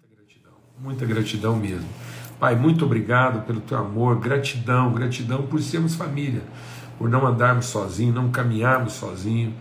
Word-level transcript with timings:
Muita 0.00 0.16
gratidão, 0.16 0.52
muita 0.78 1.06
gratidão 1.06 1.56
mesmo. 1.56 1.88
Pai, 2.38 2.56
muito 2.56 2.84
obrigado 2.84 3.44
pelo 3.46 3.60
teu 3.60 3.78
amor, 3.78 4.18
gratidão, 4.18 4.92
gratidão 4.92 5.42
por 5.42 5.60
sermos 5.60 5.94
família, 5.94 6.42
por 6.98 7.08
não 7.08 7.26
andarmos 7.26 7.66
sozinhos, 7.66 8.14
não 8.14 8.30
caminharmos 8.30 8.94
sozinhos 8.94 9.52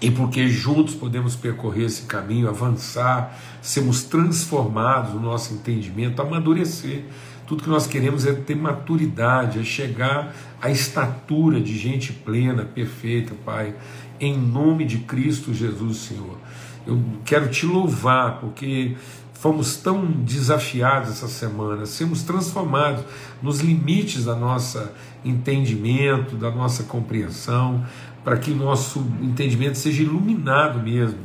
e 0.00 0.10
porque 0.10 0.48
juntos 0.48 0.94
podemos 0.94 1.34
percorrer 1.34 1.86
esse 1.86 2.02
caminho, 2.02 2.48
avançar, 2.48 3.38
sermos 3.62 4.02
transformados 4.04 5.14
no 5.14 5.20
nosso 5.20 5.54
entendimento, 5.54 6.20
amadurecer. 6.20 7.04
Tudo 7.46 7.62
que 7.62 7.68
nós 7.70 7.86
queremos 7.86 8.26
é 8.26 8.32
ter 8.32 8.54
maturidade, 8.54 9.58
é 9.58 9.64
chegar 9.64 10.34
à 10.60 10.70
estatura 10.70 11.60
de 11.60 11.76
gente 11.78 12.12
plena, 12.12 12.64
perfeita, 12.64 13.34
Pai, 13.44 13.74
em 14.20 14.36
nome 14.36 14.84
de 14.84 14.98
Cristo 14.98 15.54
Jesus, 15.54 15.96
Senhor. 15.98 16.38
Eu 16.86 17.02
quero 17.24 17.48
te 17.48 17.64
louvar, 17.64 18.40
porque 18.40 18.96
fomos 19.32 19.76
tão 19.76 20.06
desafiados 20.06 21.10
essa 21.10 21.28
semana, 21.28 21.84
sermos 21.84 22.22
transformados 22.22 23.04
nos 23.42 23.60
limites 23.60 24.24
da 24.24 24.34
nossa 24.34 24.92
entendimento, 25.24 26.36
da 26.36 26.50
nossa 26.50 26.84
compreensão, 26.84 27.84
para 28.24 28.36
que 28.36 28.50
o 28.50 28.56
nosso 28.56 29.06
entendimento 29.20 29.76
seja 29.76 30.02
iluminado 30.02 30.80
mesmo, 30.80 31.18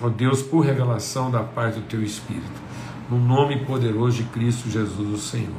ó 0.00 0.08
Deus, 0.08 0.42
por 0.42 0.60
revelação 0.60 1.30
da 1.30 1.40
paz 1.40 1.74
do 1.74 1.82
Teu 1.82 2.02
Espírito. 2.02 2.70
No 3.10 3.18
nome 3.18 3.64
poderoso 3.64 4.18
de 4.18 4.24
Cristo 4.24 4.70
Jesus, 4.70 5.12
o 5.12 5.18
Senhor. 5.18 5.50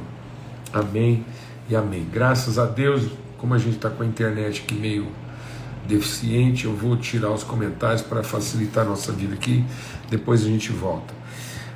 Amém 0.71 1.25
e 1.70 1.75
amém. 1.75 2.07
Graças 2.09 2.57
a 2.57 2.65
Deus, 2.65 3.09
como 3.37 3.53
a 3.53 3.57
gente 3.57 3.75
está 3.75 3.89
com 3.89 4.03
a 4.03 4.05
internet 4.05 4.61
aqui 4.61 4.75
meio 4.75 5.07
deficiente, 5.95 6.65
eu 6.65 6.75
vou 6.75 6.95
tirar 6.97 7.31
os 7.31 7.43
comentários 7.43 8.01
para 8.01 8.23
facilitar 8.23 8.85
a 8.85 8.89
nossa 8.89 9.11
vida 9.11 9.33
aqui, 9.33 9.63
depois 10.09 10.41
a 10.41 10.45
gente 10.45 10.71
volta. 10.71 11.13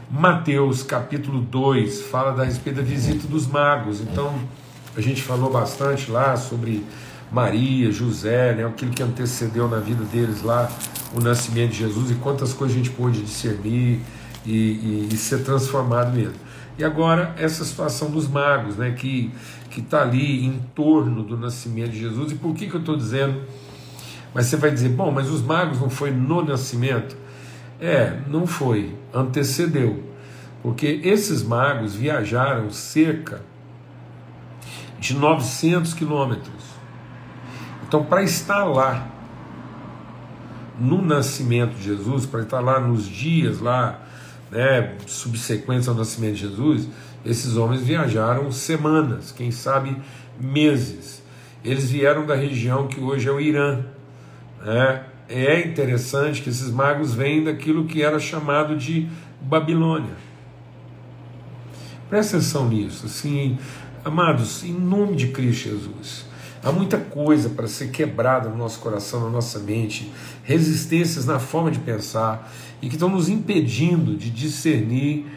Mateus 0.10 0.84
capítulo 0.84 1.42
2 1.42 2.04
fala 2.04 2.32
da 2.32 2.44
respeito 2.44 2.78
da 2.78 2.82
visita 2.82 3.28
dos 3.28 3.48
magos. 3.48 4.00
Então, 4.02 4.34
a 4.96 5.02
gente 5.02 5.22
falou 5.22 5.52
bastante 5.52 6.10
lá 6.10 6.38
sobre 6.38 6.84
Maria, 7.32 7.92
José, 7.92 8.54
né, 8.54 8.66
aquilo 8.66 8.92
que 8.92 9.04
antecedeu 9.04 9.68
na 9.68 9.80
vida 9.80 10.04
deles 10.06 10.42
lá 10.42 10.70
o 11.14 11.20
nascimento 11.20 11.72
de 11.72 11.80
Jesus 11.80 12.12
e 12.12 12.16
quantas 12.16 12.54
coisas 12.54 12.76
a 12.76 12.80
gente 12.80 12.92
pôde 12.92 13.22
discernir 13.22 14.00
e, 14.46 14.52
e, 14.52 15.10
e 15.12 15.18
ser 15.18 15.44
transformado 15.44 16.16
mesmo. 16.16 16.36
E 16.78 16.84
agora 16.84 17.34
essa 17.38 17.64
situação 17.66 18.10
dos 18.10 18.28
magos, 18.28 18.78
né, 18.78 18.92
que 18.92 19.32
está 19.76 20.04
ali 20.04 20.46
em 20.46 20.60
torno 20.74 21.24
do 21.24 21.38
nascimento 21.38 21.92
de 21.92 22.00
Jesus. 22.00 22.32
E 22.32 22.36
por 22.36 22.54
que, 22.54 22.68
que 22.68 22.76
eu 22.76 22.80
estou 22.80 22.96
dizendo? 22.96 23.42
Mas 24.36 24.46
você 24.46 24.58
vai 24.58 24.70
dizer, 24.70 24.90
bom, 24.90 25.10
mas 25.10 25.32
os 25.32 25.42
magos 25.42 25.82
não 25.82 25.90
foi 25.90 26.12
no 26.12 26.44
nascimento? 26.44 27.18
É, 27.82 28.20
não 28.28 28.46
foi, 28.46 28.96
antecedeu. 29.12 30.04
Porque 30.62 31.02
esses 31.04 31.42
magos 31.42 31.96
viajaram 31.96 32.70
cerca 32.70 33.42
de 35.00 35.16
900 35.16 35.94
quilômetros 35.96 36.76
então, 37.88 38.04
para 38.04 38.24
estar 38.24 38.64
lá 38.64 39.08
no 40.78 41.02
nascimento 41.02 41.76
de 41.76 41.84
Jesus, 41.84 42.26
para 42.26 42.42
estar 42.42 42.60
lá 42.60 42.80
nos 42.80 43.08
dias 43.08 43.60
lá, 43.60 44.02
né, 44.52 44.96
subsequentes 45.06 45.88
ao 45.88 45.96
nascimento 45.96 46.34
de 46.34 46.42
Jesus, 46.42 46.90
esses 47.24 47.56
homens 47.56 47.82
viajaram 47.82 48.52
semanas, 48.52 49.32
quem 49.32 49.52
sabe 49.52 49.96
meses. 50.40 51.24
Eles 51.64 51.90
vieram 51.90 52.26
da 52.26 52.36
região 52.36 52.88
que 52.88 53.00
hoje 53.00 53.30
é 53.30 53.32
o 53.32 53.40
Irã. 53.40 53.86
Né? 54.66 55.04
É 55.30 55.60
interessante 55.68 56.42
que 56.42 56.50
esses 56.50 56.72
magos 56.72 57.14
vêm 57.14 57.44
daquilo 57.44 57.86
que 57.86 58.02
era 58.02 58.20
chamado 58.20 58.76
de 58.76 59.08
Babilônia. 59.40 60.16
Presta 62.10 62.38
atenção 62.38 62.68
nisso, 62.68 63.06
assim, 63.06 63.58
amados, 64.04 64.64
em 64.64 64.74
nome 64.74 65.16
de 65.16 65.28
Cristo 65.28 65.70
Jesus. 65.70 66.26
Há 66.64 66.72
muita 66.72 66.98
coisa 66.98 67.50
para 67.50 67.68
ser 67.68 67.90
quebrada 67.90 68.50
no 68.50 68.58
nosso 68.58 68.80
coração, 68.80 69.20
na 69.22 69.30
nossa 69.30 69.60
mente, 69.60 70.12
resistências 70.44 71.26
na 71.26 71.38
forma 71.38 71.70
de 71.70 71.78
pensar 71.78 72.52
e 72.82 72.88
que 72.88 72.96
estão 72.96 73.10
nos 73.10 73.30
impedindo 73.30 74.16
de 74.16 74.32
discernir 74.32 75.28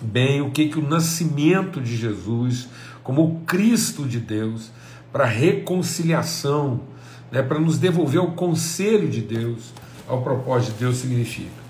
bem 0.00 0.40
o 0.40 0.50
que, 0.50 0.68
que 0.68 0.78
o 0.78 0.88
nascimento 0.88 1.80
de 1.80 1.96
Jesus, 1.96 2.68
como 3.02 3.24
o 3.24 3.40
Cristo 3.40 4.04
de 4.04 4.20
Deus, 4.20 4.70
para 5.12 5.24
reconciliação, 5.24 6.82
né, 7.30 7.42
para 7.42 7.58
nos 7.58 7.78
devolver 7.78 8.20
ao 8.20 8.32
conselho 8.32 9.08
de 9.08 9.20
Deus, 9.20 9.72
ao 10.08 10.22
propósito 10.22 10.74
de 10.74 10.80
Deus 10.80 10.96
significa. 10.96 11.66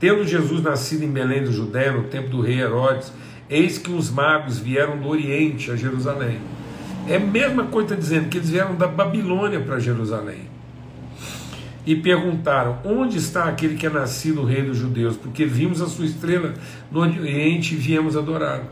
Tendo 0.00 0.26
Jesus 0.26 0.62
nascido 0.62 1.04
em 1.04 1.10
Belém 1.10 1.44
do 1.44 1.52
Judéia, 1.52 1.92
no 1.92 2.04
tempo 2.04 2.28
do 2.28 2.40
rei 2.40 2.60
Herodes, 2.60 3.12
eis 3.48 3.78
que 3.78 3.90
os 3.90 4.10
magos 4.10 4.58
vieram 4.58 4.98
do 4.98 5.08
Oriente 5.08 5.70
a 5.70 5.76
Jerusalém 5.76 6.40
é 7.06 7.16
a 7.16 7.20
mesma 7.20 7.64
coisa 7.64 7.90
tá 7.90 7.94
dizendo 7.94 8.28
que 8.28 8.38
eles 8.38 8.48
vieram 8.48 8.74
da 8.74 8.86
Babilônia 8.86 9.60
para 9.60 9.78
Jerusalém. 9.78 10.48
E 11.86 11.94
perguntaram: 11.94 12.78
Onde 12.84 13.18
está 13.18 13.44
aquele 13.44 13.76
que 13.76 13.86
é 13.86 13.90
nascido 13.90 14.40
o 14.40 14.44
rei 14.44 14.62
dos 14.62 14.78
judeus? 14.78 15.16
Porque 15.16 15.44
vimos 15.44 15.82
a 15.82 15.86
sua 15.86 16.06
estrela 16.06 16.54
no 16.90 17.00
Oriente 17.00 17.74
e 17.74 17.76
viemos 17.76 18.16
adorá-lo. 18.16 18.64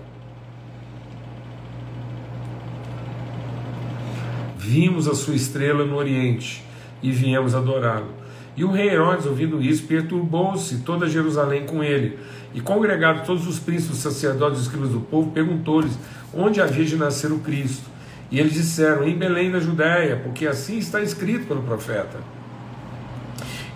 Vimos 4.72 5.06
a 5.06 5.14
sua 5.14 5.34
estrela 5.34 5.84
no 5.84 5.96
Oriente 5.96 6.64
e 7.02 7.10
viemos 7.10 7.54
adorá-lo. 7.54 8.08
E 8.56 8.64
o 8.64 8.70
rei 8.70 8.88
Herodes, 8.88 9.26
ouvindo 9.26 9.60
isso, 9.60 9.82
perturbou-se 9.82 10.78
toda 10.78 11.10
Jerusalém 11.10 11.66
com 11.66 11.84
ele. 11.84 12.18
E 12.54 12.60
congregado 12.62 13.22
todos 13.26 13.46
os 13.46 13.58
príncipes, 13.58 13.98
sacerdotes 13.98 14.60
e 14.60 14.62
escribas 14.62 14.88
do 14.88 15.00
povo, 15.00 15.30
perguntou-lhes 15.30 15.98
onde 16.32 16.58
havia 16.58 16.86
de 16.86 16.96
nascer 16.96 17.30
o 17.32 17.40
Cristo. 17.40 17.84
E 18.30 18.40
eles 18.40 18.54
disseram: 18.54 19.06
Em 19.06 19.14
Belém 19.14 19.50
da 19.50 19.60
Judéia, 19.60 20.16
porque 20.24 20.46
assim 20.46 20.78
está 20.78 21.02
escrito 21.02 21.48
pelo 21.48 21.62
profeta. 21.64 22.16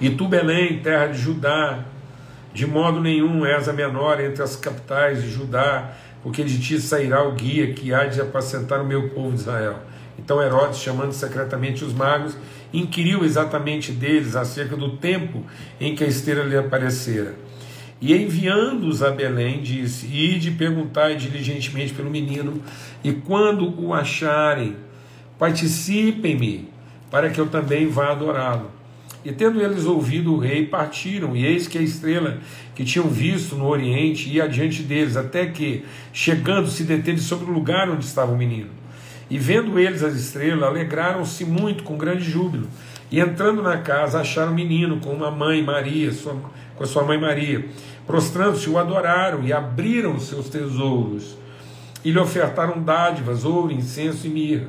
E 0.00 0.08
tu, 0.08 0.26
Belém, 0.26 0.78
terra 0.78 1.08
de 1.08 1.18
Judá, 1.18 1.84
de 2.54 2.66
modo 2.66 3.02
nenhum 3.02 3.44
és 3.44 3.68
a 3.68 3.72
menor 3.74 4.18
entre 4.18 4.42
as 4.42 4.56
capitais 4.56 5.22
de 5.22 5.28
Judá, 5.28 5.92
porque 6.22 6.42
de 6.42 6.58
ti 6.58 6.80
sairá 6.80 7.22
o 7.22 7.32
guia 7.32 7.74
que 7.74 7.92
há 7.92 8.06
de 8.06 8.18
apacentar 8.18 8.80
o 8.80 8.86
meu 8.86 9.10
povo 9.10 9.32
de 9.32 9.40
Israel. 9.40 9.76
Então 10.18 10.42
Herodes, 10.42 10.80
chamando 10.80 11.12
secretamente 11.12 11.84
os 11.84 11.92
magos, 11.92 12.36
inquiriu 12.72 13.24
exatamente 13.24 13.92
deles 13.92 14.34
acerca 14.34 14.76
do 14.76 14.96
tempo 14.96 15.44
em 15.80 15.94
que 15.94 16.04
a 16.04 16.06
estrela 16.06 16.44
lhe 16.44 16.56
aparecera. 16.56 17.34
E 18.00 18.14
enviando-os 18.14 19.02
a 19.02 19.10
Belém, 19.10 19.62
disse: 19.62 20.06
Ide 20.06 20.50
perguntai 20.50 21.16
diligentemente 21.16 21.94
pelo 21.94 22.10
menino, 22.10 22.60
e 23.02 23.12
quando 23.12 23.80
o 23.80 23.94
acharem, 23.94 24.76
participem-me, 25.38 26.68
para 27.10 27.30
que 27.30 27.40
eu 27.40 27.46
também 27.46 27.88
vá 27.88 28.12
adorá-lo. 28.12 28.70
E 29.24 29.32
tendo 29.32 29.60
eles 29.60 29.86
ouvido 29.86 30.34
o 30.34 30.38
rei, 30.38 30.66
partiram, 30.66 31.34
e 31.34 31.44
eis 31.44 31.66
que 31.66 31.78
a 31.78 31.82
estrela 31.82 32.38
que 32.74 32.84
tinham 32.84 33.08
visto 33.08 33.56
no 33.56 33.66
oriente 33.66 34.28
ia 34.28 34.44
adiante 34.44 34.82
deles, 34.82 35.16
até 35.16 35.46
que, 35.46 35.84
chegando, 36.12 36.68
se 36.68 36.84
deteve 36.84 37.18
sobre 37.18 37.50
o 37.50 37.52
lugar 37.52 37.90
onde 37.90 38.04
estava 38.04 38.30
o 38.30 38.36
menino. 38.36 38.70
E 39.28 39.38
vendo 39.38 39.78
eles 39.78 40.02
as 40.02 40.14
estrelas, 40.14 40.62
alegraram-se 40.62 41.44
muito 41.44 41.82
com 41.82 41.96
grande 41.96 42.24
júbilo. 42.24 42.68
E 43.10 43.20
entrando 43.20 43.62
na 43.62 43.78
casa, 43.78 44.20
acharam 44.20 44.52
o 44.52 44.54
menino 44.54 44.98
com 45.00 45.10
uma 45.10 45.30
mãe, 45.30 45.62
Maria, 45.62 46.12
sua, 46.12 46.36
com 46.76 46.84
a 46.84 46.86
sua 46.86 47.04
mãe 47.04 47.20
Maria. 47.20 47.64
Prostrando-se, 48.06 48.68
o 48.68 48.78
adoraram 48.78 49.42
e 49.44 49.52
abriram 49.52 50.14
os 50.14 50.28
seus 50.28 50.48
tesouros. 50.48 51.36
E 52.04 52.10
lhe 52.12 52.18
ofertaram 52.18 52.80
dádivas, 52.80 53.44
ouro, 53.44 53.72
incenso 53.72 54.26
e 54.26 54.30
mirra. 54.30 54.68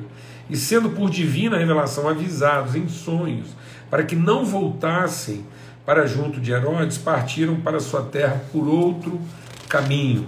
E 0.50 0.56
sendo 0.56 0.90
por 0.90 1.10
divina 1.10 1.58
revelação 1.58 2.08
avisados 2.08 2.74
em 2.74 2.88
sonhos, 2.88 3.48
para 3.90 4.02
que 4.02 4.16
não 4.16 4.44
voltassem 4.44 5.44
para 5.86 6.06
junto 6.06 6.40
de 6.40 6.52
Herodes, 6.52 6.98
partiram 6.98 7.56
para 7.56 7.80
sua 7.80 8.02
terra 8.02 8.42
por 8.52 8.66
outro 8.66 9.20
caminho. 9.68 10.26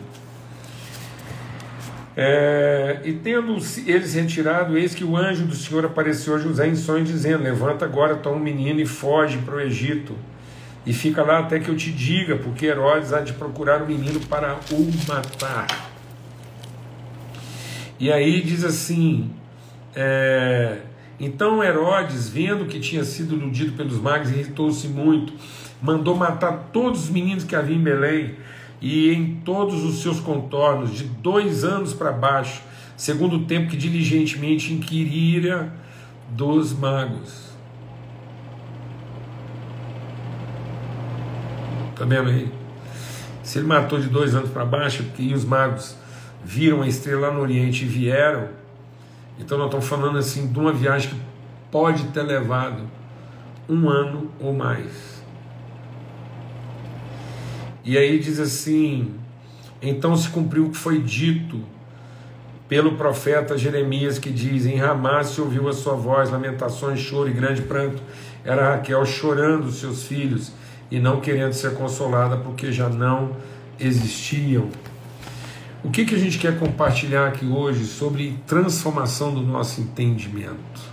É, 2.22 3.00
e 3.02 3.14
tendo 3.14 3.56
eles 3.86 4.12
retirado, 4.12 4.76
eis 4.76 4.94
que 4.94 5.02
o 5.02 5.16
anjo 5.16 5.46
do 5.46 5.54
Senhor 5.54 5.86
apareceu 5.86 6.34
a 6.34 6.38
José 6.38 6.68
em 6.68 6.76
sonho, 6.76 7.02
dizendo: 7.02 7.42
Levanta 7.42 7.86
agora, 7.86 8.14
toma 8.14 8.36
um 8.36 8.40
menino 8.40 8.78
e 8.78 8.84
foge 8.84 9.38
para 9.38 9.54
o 9.54 9.60
Egito 9.60 10.14
e 10.84 10.92
fica 10.92 11.22
lá 11.22 11.38
até 11.38 11.58
que 11.58 11.70
eu 11.70 11.76
te 11.76 11.90
diga, 11.90 12.36
porque 12.36 12.66
Herodes 12.66 13.14
há 13.14 13.20
de 13.22 13.32
procurar 13.32 13.80
o 13.82 13.86
menino 13.86 14.20
para 14.20 14.58
o 14.70 14.90
matar. 15.08 15.66
E 17.98 18.12
aí 18.12 18.42
diz 18.42 18.64
assim: 18.64 19.30
é, 19.96 20.76
então 21.18 21.64
Herodes, 21.64 22.28
vendo 22.28 22.66
que 22.66 22.78
tinha 22.80 23.02
sido 23.02 23.34
iludido 23.34 23.72
pelos 23.72 23.98
magos, 23.98 24.28
irritou-se 24.28 24.88
muito, 24.88 25.32
mandou 25.80 26.14
matar 26.14 26.68
todos 26.70 27.04
os 27.04 27.08
meninos 27.08 27.44
que 27.44 27.56
havia 27.56 27.76
em 27.76 27.82
Belém 27.82 28.34
e 28.80 29.12
em 29.12 29.36
todos 29.44 29.84
os 29.84 30.00
seus 30.02 30.20
contornos, 30.20 30.94
de 30.94 31.04
dois 31.04 31.64
anos 31.64 31.92
para 31.92 32.12
baixo, 32.12 32.62
segundo 32.96 33.36
o 33.36 33.44
tempo 33.44 33.68
que 33.68 33.76
diligentemente 33.76 34.72
inquirira 34.72 35.72
dos 36.30 36.72
magos. 36.72 37.50
Está 41.90 42.04
vendo 42.04 42.30
aí? 42.30 42.50
Se 43.42 43.58
ele 43.58 43.66
matou 43.66 44.00
de 44.00 44.08
dois 44.08 44.34
anos 44.34 44.50
para 44.50 44.64
baixo, 44.64 45.02
porque 45.04 45.34
os 45.34 45.44
magos 45.44 45.96
viram 46.42 46.82
a 46.82 46.88
estrela 46.88 47.28
lá 47.28 47.34
no 47.34 47.40
Oriente 47.40 47.84
e 47.84 47.88
vieram, 47.88 48.48
então 49.38 49.58
nós 49.58 49.66
estamos 49.66 49.86
falando 49.86 50.16
assim 50.16 50.50
de 50.50 50.58
uma 50.58 50.72
viagem 50.72 51.10
que 51.10 51.20
pode 51.70 52.04
ter 52.04 52.22
levado 52.22 52.82
um 53.68 53.88
ano 53.88 54.30
ou 54.40 54.54
mais. 54.54 55.09
E 57.84 57.96
aí 57.96 58.18
diz 58.18 58.38
assim: 58.38 59.14
então 59.82 60.16
se 60.16 60.28
cumpriu 60.28 60.66
o 60.66 60.70
que 60.70 60.76
foi 60.76 61.00
dito 61.00 61.60
pelo 62.68 62.96
profeta 62.96 63.56
Jeremias, 63.56 64.18
que 64.18 64.30
diz: 64.30 64.66
Em 64.66 64.76
Ramá 64.76 65.24
se 65.24 65.40
ouviu 65.40 65.68
a 65.68 65.72
sua 65.72 65.94
voz, 65.94 66.30
lamentações, 66.30 67.00
choro 67.00 67.28
e 67.28 67.32
grande 67.32 67.62
pranto. 67.62 68.02
Era 68.44 68.76
Raquel 68.76 69.04
chorando 69.04 69.70
seus 69.70 70.04
filhos 70.04 70.52
e 70.90 70.98
não 70.98 71.20
querendo 71.20 71.52
ser 71.52 71.74
consolada 71.74 72.36
porque 72.36 72.70
já 72.70 72.88
não 72.88 73.36
existiam. 73.78 74.68
O 75.82 75.90
que, 75.90 76.04
que 76.04 76.14
a 76.14 76.18
gente 76.18 76.38
quer 76.38 76.58
compartilhar 76.58 77.28
aqui 77.28 77.46
hoje 77.46 77.86
sobre 77.86 78.38
transformação 78.46 79.32
do 79.32 79.40
nosso 79.40 79.80
entendimento? 79.80 80.90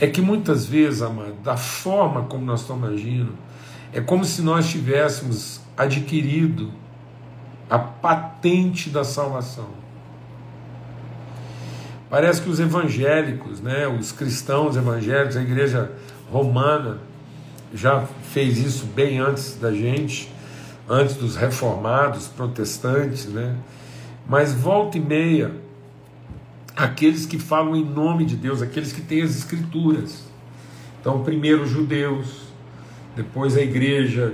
É 0.00 0.06
que 0.06 0.20
muitas 0.20 0.64
vezes, 0.64 1.02
amado, 1.02 1.34
da 1.42 1.56
forma 1.56 2.22
como 2.22 2.44
nós 2.44 2.60
estamos 2.60 2.88
agindo, 2.88 3.34
é 3.92 4.00
como 4.00 4.24
se 4.24 4.42
nós 4.42 4.68
tivéssemos 4.68 5.60
adquirido 5.76 6.70
a 7.68 7.78
patente 7.78 8.90
da 8.90 9.04
salvação. 9.04 9.68
Parece 12.08 12.42
que 12.42 12.50
os 12.50 12.58
evangélicos, 12.58 13.60
né, 13.60 13.86
os 13.86 14.10
cristãos 14.10 14.76
evangélicos, 14.76 15.36
a 15.36 15.42
igreja 15.42 15.92
romana 16.30 16.98
já 17.72 18.04
fez 18.32 18.58
isso 18.58 18.84
bem 18.86 19.18
antes 19.20 19.56
da 19.56 19.72
gente 19.72 20.30
antes 20.90 21.14
dos 21.14 21.36
reformados, 21.36 22.26
protestantes, 22.26 23.26
né? 23.26 23.54
Mas 24.28 24.52
volta 24.52 24.98
e 24.98 25.00
meia, 25.00 25.54
aqueles 26.74 27.24
que 27.24 27.38
falam 27.38 27.76
em 27.76 27.84
nome 27.84 28.24
de 28.24 28.34
Deus, 28.34 28.60
aqueles 28.60 28.92
que 28.92 29.00
têm 29.00 29.22
as 29.22 29.36
escrituras. 29.36 30.24
Então, 31.00 31.22
primeiro 31.22 31.62
os 31.62 31.70
judeus, 31.70 32.39
depois 33.20 33.54
a 33.54 33.60
igreja 33.60 34.32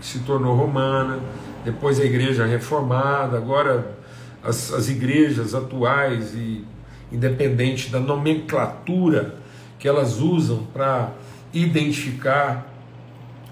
que 0.00 0.06
se 0.06 0.20
tornou 0.20 0.56
romana, 0.56 1.20
depois 1.62 2.00
a 2.00 2.04
igreja 2.06 2.46
reformada, 2.46 3.36
agora 3.36 3.98
as, 4.42 4.72
as 4.72 4.88
igrejas 4.88 5.54
atuais 5.54 6.32
e 6.34 6.64
independente 7.12 7.90
da 7.90 8.00
nomenclatura 8.00 9.36
que 9.78 9.86
elas 9.86 10.20
usam 10.20 10.64
para 10.72 11.12
identificar 11.52 12.66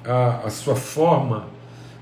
a, 0.02 0.46
a 0.46 0.50
sua 0.50 0.74
forma 0.74 1.48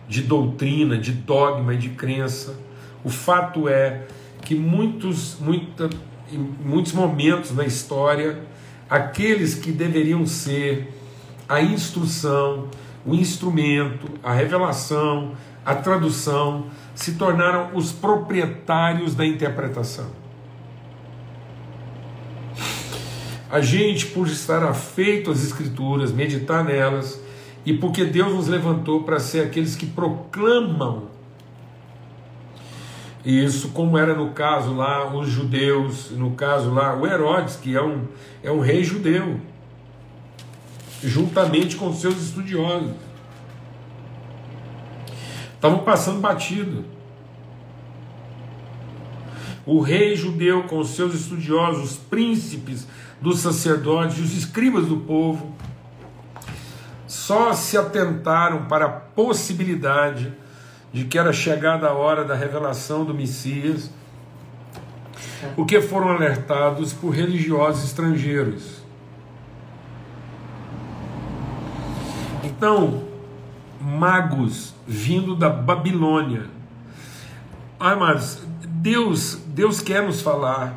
de 0.09 0.23
doutrina, 0.23 0.97
de 0.97 1.11
dogma 1.11 1.75
e 1.75 1.77
de 1.77 1.89
crença. 1.89 2.55
O 3.03 3.09
fato 3.09 3.69
é 3.69 4.07
que 4.43 4.55
muitos, 4.55 5.39
muita, 5.41 5.91
em 6.33 6.39
muitos 6.39 6.93
momentos 6.93 7.51
na 7.51 7.67
história, 7.67 8.39
aqueles 8.89 9.57
que 9.57 9.73
deveriam 9.73 10.25
ser 10.25 11.00
a 11.51 11.61
instrução, 11.61 12.69
o 13.05 13.13
instrumento, 13.13 14.07
a 14.23 14.33
revelação, 14.33 15.33
a 15.67 15.75
tradução, 15.75 16.67
se 16.95 17.17
tornaram 17.17 17.75
os 17.75 17.91
proprietários 17.91 19.17
da 19.17 19.27
interpretação. 19.27 20.07
A 23.51 23.61
gente, 23.61 24.07
por 24.07 24.29
estar 24.29 24.63
afeito 24.63 25.29
às 25.29 25.43
Escrituras, 25.43 26.13
meditar 26.13 26.63
nelas, 26.63 27.21
e 27.67 27.73
porque 27.75 28.05
Deus 28.05 28.33
nos 28.33 28.47
levantou 28.47 29.03
para 29.03 29.19
ser 29.19 29.41
aqueles 29.41 29.75
que 29.75 29.87
proclamam 29.87 31.09
isso, 33.25 33.71
como 33.71 33.99
era 33.99 34.15
no 34.15 34.31
caso 34.31 34.73
lá 34.73 35.13
os 35.13 35.29
judeus, 35.29 36.11
no 36.13 36.31
caso 36.31 36.73
lá 36.73 36.97
o 36.97 37.05
Herodes, 37.05 37.57
que 37.57 37.77
é 37.77 37.83
um, 37.83 38.05
é 38.41 38.53
um 38.53 38.61
rei 38.61 38.85
judeu, 38.85 39.41
juntamente 41.03 41.77
com 41.77 41.93
seus 41.93 42.21
estudiosos. 42.21 42.93
Estavam 45.55 45.81
passando 45.81 46.21
batido. 46.21 46.85
O 49.67 49.81
rei 49.81 50.17
judeu, 50.17 50.65
com 50.65 50.83
seus 50.83 51.15
estudiosos, 51.15 51.93
os 51.93 51.97
príncipes 51.99 52.87
dos 53.21 53.41
sacerdotes, 53.41 54.19
os 54.19 54.37
escribas 54.37 54.87
do 54.87 54.97
povo, 54.97 55.55
só 57.07 57.53
se 57.53 57.77
atentaram 57.77 58.65
para 58.67 58.87
a 58.87 58.89
possibilidade 58.91 60.33
de 60.93 61.05
que 61.05 61.19
era 61.19 61.33
chegada 61.33 61.89
a 61.89 61.93
hora 61.93 62.25
da 62.25 62.35
revelação 62.35 63.05
do 63.05 63.15
Messias, 63.15 63.91
porque 65.55 65.81
foram 65.81 66.09
alertados 66.09 66.93
por 66.93 67.11
religiosos 67.11 67.85
estrangeiros. 67.85 68.80
Então, 72.61 73.05
magos 73.81 74.75
vindo 74.87 75.35
da 75.35 75.49
Babilônia. 75.49 76.45
Amados, 77.81 78.43
Deus, 78.69 79.37
Deus 79.47 79.81
quer 79.81 80.03
nos 80.03 80.21
falar. 80.21 80.75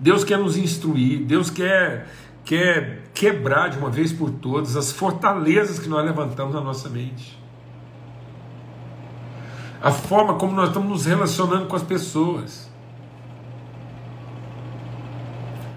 Deus 0.00 0.24
quer 0.24 0.36
nos 0.36 0.56
instruir, 0.56 1.24
Deus 1.24 1.50
quer 1.50 2.08
quer 2.44 3.04
quebrar 3.14 3.68
de 3.68 3.78
uma 3.78 3.90
vez 3.90 4.12
por 4.12 4.32
todas 4.32 4.74
as 4.74 4.90
fortalezas 4.90 5.78
que 5.78 5.88
nós 5.88 6.04
levantamos 6.04 6.52
na 6.52 6.62
nossa 6.62 6.88
mente. 6.88 7.38
A 9.80 9.92
forma 9.92 10.34
como 10.34 10.52
nós 10.52 10.70
estamos 10.70 10.88
nos 10.88 11.06
relacionando 11.06 11.66
com 11.68 11.76
as 11.76 11.84
pessoas. 11.84 12.68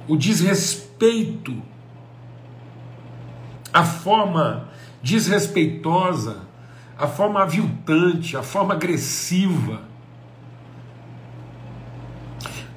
O 0.08 0.18
desrespeito. 0.18 1.62
A 3.74 3.84
forma 3.84 4.70
desrespeitosa, 5.02 6.42
a 6.98 7.08
forma 7.08 7.42
aviltante, 7.42 8.38
a 8.38 8.44
forma 8.44 8.74
agressiva, 8.74 9.82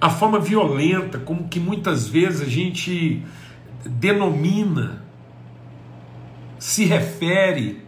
a 0.00 0.08
forma 0.08 0.38
violenta, 0.38 1.18
como 1.18 1.48
que 1.48 1.60
muitas 1.60 2.06
vezes 2.06 2.42
a 2.42 2.50
gente 2.50 3.24
denomina, 3.84 5.02
se 6.58 6.84
refere 6.84 7.84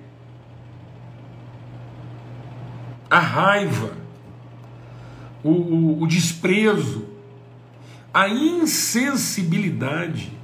a 3.08 3.19
raiva, 3.19 3.93
o, 5.43 5.51
o, 5.51 6.03
o 6.03 6.06
desprezo, 6.06 7.08
a 8.13 8.29
insensibilidade 8.29 10.35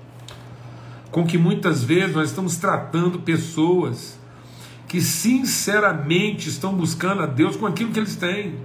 com 1.12 1.24
que 1.24 1.38
muitas 1.38 1.84
vezes 1.84 2.16
nós 2.16 2.30
estamos 2.30 2.56
tratando 2.56 3.20
pessoas 3.20 4.18
que 4.88 5.00
sinceramente 5.00 6.48
estão 6.48 6.74
buscando 6.74 7.22
a 7.22 7.26
Deus 7.26 7.54
com 7.54 7.66
aquilo 7.66 7.92
que 7.92 8.00
eles 8.00 8.16
têm. 8.16 8.56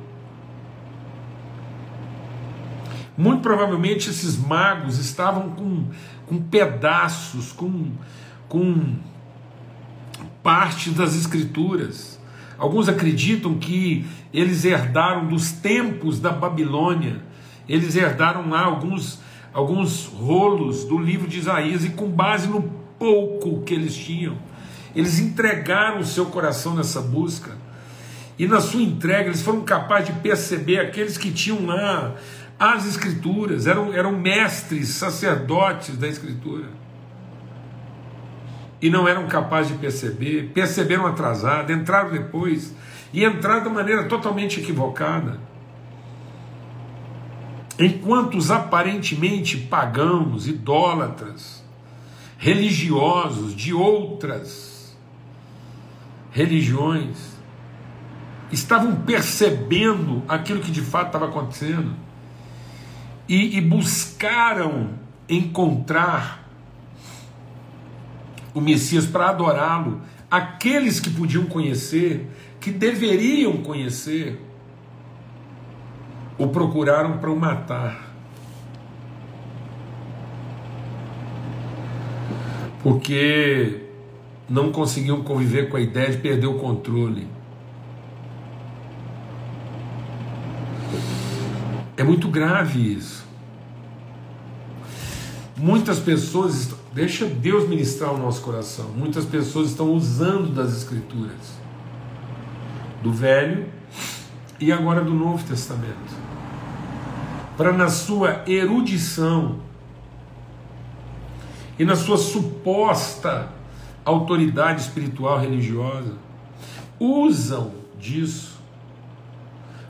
Muito 3.15 3.41
provavelmente 3.41 4.09
esses 4.09 4.37
magos 4.37 4.97
estavam 4.97 5.51
com 5.51 5.85
com 6.27 6.41
pedaços, 6.41 7.51
com, 7.53 7.91
com 8.47 8.95
parte 10.43 10.91
das 10.91 11.15
Escrituras. 11.15 12.19
Alguns 12.57 12.89
acreditam 12.89 13.55
que 13.55 14.05
eles 14.33 14.65
herdaram 14.65 15.27
dos 15.27 15.51
tempos 15.51 16.19
da 16.19 16.31
Babilônia, 16.31 17.21
eles 17.67 17.95
herdaram 17.95 18.49
lá 18.49 18.61
alguns, 18.61 19.19
alguns 19.57 20.05
rolos 20.05 20.83
do 20.83 20.99
livro 20.99 21.27
de 21.27 21.39
Isaías 21.39 21.83
e, 21.83 21.89
com 21.89 22.07
base 22.07 22.47
no 22.47 22.61
pouco 22.99 23.63
que 23.63 23.73
eles 23.73 23.95
tinham, 23.95 24.37
eles 24.95 25.17
entregaram 25.17 25.97
o 25.97 26.05
seu 26.05 26.27
coração 26.27 26.75
nessa 26.75 27.01
busca. 27.01 27.57
E 28.37 28.47
na 28.47 28.61
sua 28.61 28.83
entrega, 28.83 29.29
eles 29.29 29.41
foram 29.41 29.61
capazes 29.61 30.13
de 30.13 30.19
perceber 30.21 30.79
aqueles 30.79 31.17
que 31.17 31.31
tinham 31.31 31.65
lá 31.65 32.13
as 32.59 32.85
Escrituras, 32.85 33.65
eram, 33.65 33.91
eram 33.91 34.11
mestres, 34.11 34.89
sacerdotes 34.89 35.97
da 35.97 36.07
Escritura. 36.07 36.65
E 38.79 38.91
não 38.91 39.07
eram 39.07 39.25
capazes 39.25 39.71
de 39.71 39.79
perceber, 39.79 40.51
perceberam 40.53 41.07
atrasado, 41.07 41.73
entraram 41.73 42.11
depois, 42.11 42.75
e 43.11 43.25
entraram 43.25 43.63
de 43.63 43.69
maneira 43.69 44.03
totalmente 44.03 44.59
equivocada. 44.59 45.39
Enquanto 47.79 48.37
os 48.37 48.49
aparentemente 48.49 49.57
pagãos, 49.57 50.47
idólatras, 50.47 51.63
religiosos 52.37 53.55
de 53.55 53.73
outras 53.73 54.97
religiões, 56.31 57.37
estavam 58.51 58.95
percebendo 58.95 60.23
aquilo 60.27 60.61
que 60.61 60.71
de 60.71 60.81
fato 60.81 61.07
estava 61.07 61.25
acontecendo 61.25 61.93
e, 63.27 63.57
e 63.57 63.61
buscaram 63.61 64.91
encontrar 65.29 66.47
o 68.53 68.61
Messias 68.61 69.05
para 69.05 69.29
adorá-lo 69.29 70.01
aqueles 70.29 70.99
que 70.99 71.09
podiam 71.09 71.45
conhecer, 71.45 72.27
que 72.59 72.71
deveriam 72.71 73.57
conhecer, 73.57 74.41
o 76.37 76.47
procuraram 76.47 77.17
para 77.17 77.31
o 77.31 77.35
matar. 77.35 78.05
Porque 82.83 83.81
não 84.47 84.71
conseguiam 84.71 85.23
conviver 85.23 85.69
com 85.69 85.77
a 85.77 85.81
ideia 85.81 86.11
de 86.11 86.17
perder 86.17 86.47
o 86.47 86.59
controle. 86.59 87.27
É 91.97 92.03
muito 92.03 92.27
grave 92.29 92.93
isso. 92.93 93.25
Muitas 95.57 95.99
pessoas, 95.99 96.75
deixa 96.93 97.25
Deus 97.25 97.67
ministrar 97.67 98.13
o 98.13 98.17
nosso 98.17 98.43
coração. 98.43 98.89
Muitas 98.95 99.25
pessoas 99.25 99.71
estão 99.71 99.91
usando 99.91 100.53
das 100.53 100.77
Escrituras, 100.77 101.57
do 103.01 103.11
Velho 103.11 103.76
e 104.59 104.71
agora 104.71 105.03
do 105.03 105.13
Novo 105.13 105.43
Testamento, 105.45 106.15
para 107.55 107.71
na 107.71 107.89
sua 107.89 108.43
erudição 108.47 109.59
e 111.77 111.85
na 111.85 111.95
sua 111.95 112.17
suposta 112.17 113.49
autoridade 114.03 114.81
espiritual 114.81 115.39
religiosa, 115.39 116.13
usam 116.99 117.71
disso 117.99 118.57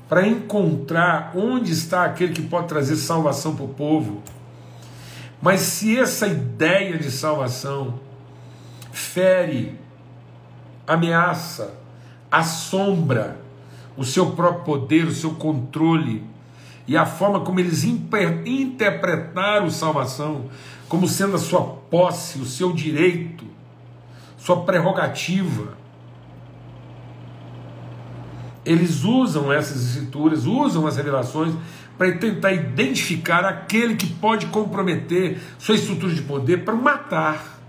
para 0.09 0.27
encontrar 0.27 1.33
onde 1.35 1.71
está 1.71 2.05
aquele 2.05 2.33
que 2.33 2.41
pode 2.41 2.67
trazer 2.67 2.95
salvação 2.95 3.55
para 3.55 3.65
o 3.65 3.69
povo. 3.69 4.23
Mas 5.41 5.61
se 5.61 5.97
essa 5.97 6.27
ideia 6.27 6.97
de 6.97 7.11
salvação 7.11 7.99
fere, 8.91 9.79
ameaça, 10.87 11.73
assombra 12.31 13.46
o 13.97 14.05
seu 14.05 14.27
próprio 14.31 14.63
poder, 14.63 15.05
o 15.05 15.13
seu 15.13 15.31
controle 15.31 16.23
e 16.87 16.95
a 16.95 17.05
forma 17.05 17.41
como 17.41 17.59
eles 17.59 17.83
interpretaram 17.83 19.69
salvação 19.69 20.45
como 20.87 21.07
sendo 21.07 21.35
a 21.35 21.39
sua 21.39 21.61
posse, 21.61 22.39
o 22.39 22.45
seu 22.45 22.71
direito, 22.71 23.43
sua 24.37 24.61
prerrogativa, 24.63 25.75
eles 28.63 29.03
usam 29.03 29.51
essas 29.51 29.83
escrituras, 29.83 30.45
usam 30.45 30.85
as 30.85 30.97
revelações 30.97 31.53
para 31.97 32.11
tentar 32.17 32.53
identificar 32.53 33.43
aquele 33.43 33.95
que 33.95 34.05
pode 34.05 34.47
comprometer 34.47 35.39
sua 35.57 35.75
estrutura 35.75 36.13
de 36.13 36.21
poder 36.21 36.63
para 36.63 36.75
matar 36.75 37.59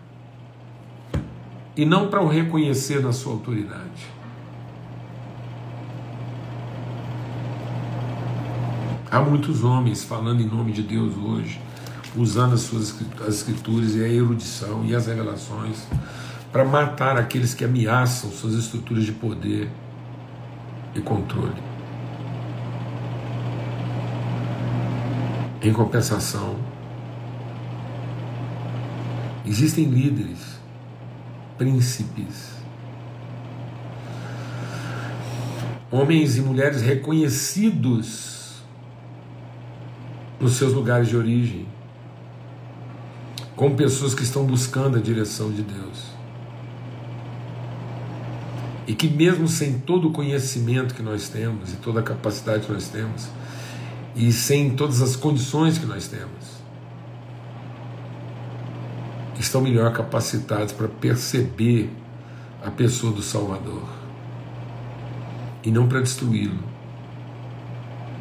e 1.76 1.84
não 1.84 2.08
para 2.08 2.20
o 2.20 2.28
reconhecer 2.28 3.00
na 3.00 3.12
sua 3.12 3.32
autoridade. 3.32 4.17
Há 9.10 9.20
muitos 9.20 9.64
homens 9.64 10.04
falando 10.04 10.42
em 10.42 10.46
nome 10.46 10.70
de 10.70 10.82
Deus 10.82 11.16
hoje, 11.16 11.58
usando 12.14 12.52
as 12.52 12.60
suas 12.60 12.94
as 13.26 13.36
escrituras 13.36 13.94
e 13.94 14.04
a 14.04 14.08
erudição 14.08 14.84
e 14.84 14.94
as 14.94 15.06
revelações 15.06 15.78
para 16.52 16.62
matar 16.62 17.16
aqueles 17.16 17.54
que 17.54 17.64
ameaçam 17.64 18.30
suas 18.30 18.52
estruturas 18.52 19.04
de 19.04 19.12
poder 19.12 19.70
e 20.94 21.00
controle. 21.00 21.56
Em 25.62 25.72
compensação, 25.72 26.56
existem 29.46 29.86
líderes, 29.86 30.60
príncipes, 31.56 32.50
homens 35.90 36.36
e 36.36 36.42
mulheres 36.42 36.82
reconhecidos 36.82 38.37
nos 40.40 40.54
seus 40.54 40.72
lugares 40.72 41.08
de 41.08 41.16
origem, 41.16 41.66
como 43.56 43.74
pessoas 43.74 44.14
que 44.14 44.22
estão 44.22 44.44
buscando 44.44 44.96
a 44.96 45.00
direção 45.00 45.50
de 45.50 45.62
Deus 45.62 46.18
e 48.88 48.94
que, 48.94 49.06
mesmo 49.06 49.46
sem 49.46 49.78
todo 49.80 50.08
o 50.08 50.12
conhecimento 50.12 50.94
que 50.94 51.02
nós 51.02 51.28
temos 51.28 51.74
e 51.74 51.76
toda 51.76 52.00
a 52.00 52.02
capacidade 52.02 52.64
que 52.64 52.72
nós 52.72 52.88
temos, 52.88 53.28
e 54.16 54.32
sem 54.32 54.70
todas 54.70 55.02
as 55.02 55.14
condições 55.14 55.76
que 55.76 55.84
nós 55.84 56.08
temos, 56.08 56.58
estão 59.38 59.60
melhor 59.60 59.92
capacitados 59.92 60.72
para 60.72 60.88
perceber 60.88 61.90
a 62.64 62.70
pessoa 62.70 63.12
do 63.12 63.22
Salvador 63.22 63.88
e 65.62 65.70
não 65.70 65.86
para 65.86 66.00
destruí-lo, 66.00 66.58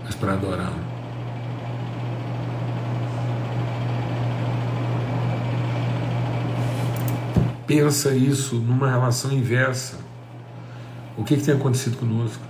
mas 0.03 0.15
para 0.15 0.33
adorá-lo. 0.33 0.86
Pensa 7.67 8.15
isso 8.15 8.55
numa 8.55 8.89
relação 8.89 9.31
inversa 9.31 10.07
o 11.17 11.23
que, 11.23 11.35
que 11.35 11.43
tem 11.43 11.55
acontecido 11.55 11.97
conosco? 11.97 12.43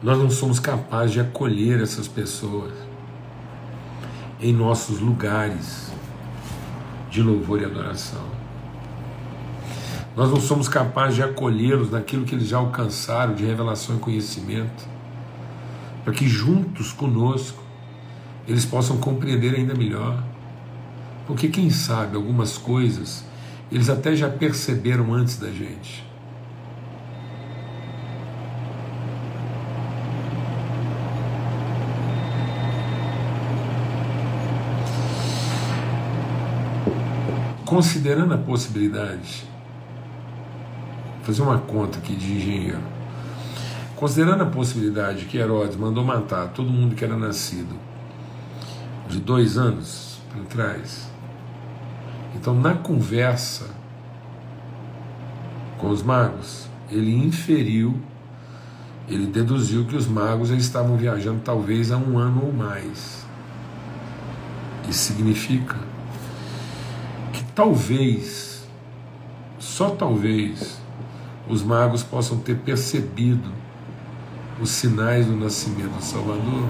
Nós 0.00 0.16
não 0.16 0.30
somos 0.30 0.60
capazes 0.60 1.12
de 1.12 1.20
acolher 1.20 1.82
essas 1.82 2.06
pessoas 2.06 2.72
em 4.40 4.52
nossos 4.52 5.00
lugares 5.00 5.92
de 7.10 7.20
louvor 7.20 7.60
e 7.60 7.64
adoração. 7.64 8.22
Nós 10.16 10.30
não 10.30 10.40
somos 10.40 10.68
capazes 10.68 11.16
de 11.16 11.22
acolhê-los 11.22 11.90
naquilo 11.90 12.24
que 12.24 12.34
eles 12.34 12.46
já 12.46 12.58
alcançaram 12.58 13.34
de 13.34 13.44
revelação 13.44 13.96
e 13.96 13.98
conhecimento, 13.98 14.86
para 16.04 16.12
que 16.12 16.28
juntos 16.28 16.92
conosco 16.92 17.62
eles 18.46 18.64
possam 18.64 18.98
compreender 18.98 19.54
ainda 19.54 19.74
melhor. 19.74 20.22
Porque 21.32 21.48
quem 21.48 21.70
sabe 21.70 22.14
algumas 22.14 22.58
coisas 22.58 23.24
eles 23.70 23.88
até 23.88 24.14
já 24.14 24.28
perceberam 24.28 25.14
antes 25.14 25.38
da 25.38 25.50
gente. 25.50 26.06
Considerando 37.64 38.34
a 38.34 38.38
possibilidade, 38.38 39.48
fazer 41.22 41.40
uma 41.40 41.60
conta 41.60 41.96
aqui 41.96 42.14
de 42.14 42.30
engenheiro. 42.30 42.82
Considerando 43.96 44.42
a 44.42 44.46
possibilidade 44.46 45.24
que 45.24 45.38
Herodes 45.38 45.76
mandou 45.76 46.04
matar 46.04 46.48
todo 46.48 46.68
mundo 46.68 46.94
que 46.94 47.02
era 47.02 47.16
nascido 47.16 47.74
de 49.08 49.18
dois 49.18 49.56
anos 49.56 50.20
para 50.30 50.44
trás, 50.44 51.11
então, 52.42 52.58
na 52.58 52.74
conversa 52.74 53.66
com 55.78 55.90
os 55.90 56.02
magos, 56.02 56.66
ele 56.90 57.14
inferiu, 57.14 57.94
ele 59.08 59.26
deduziu 59.26 59.84
que 59.84 59.94
os 59.94 60.08
magos 60.08 60.50
estavam 60.50 60.96
viajando 60.96 61.40
talvez 61.44 61.92
há 61.92 61.96
um 61.96 62.18
ano 62.18 62.46
ou 62.46 62.52
mais. 62.52 63.24
Isso 64.88 65.12
significa 65.12 65.76
que 67.32 67.44
talvez, 67.54 68.68
só 69.60 69.90
talvez, 69.90 70.80
os 71.48 71.62
magos 71.62 72.02
possam 72.02 72.38
ter 72.38 72.56
percebido 72.56 73.52
os 74.60 74.70
sinais 74.70 75.26
do 75.26 75.36
nascimento 75.36 75.94
do 75.94 76.02
Salvador, 76.02 76.68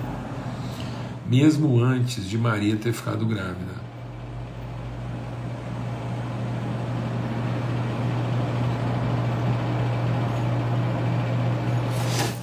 mesmo 1.26 1.82
antes 1.82 2.28
de 2.28 2.36
Maria 2.36 2.76
ter 2.76 2.92
ficado 2.92 3.24
grávida. 3.24 3.81